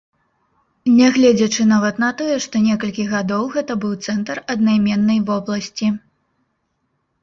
[0.99, 5.97] Нягледзячы нават на тое, што некалькі гадоў гэта быў цэнтр аднайменнай вобласці.